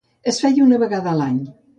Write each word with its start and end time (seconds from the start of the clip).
Es 0.31 0.39
feia 0.43 0.63
una 0.67 0.79
vegada 0.83 1.11
a 1.11 1.17
l'any. 1.21 1.37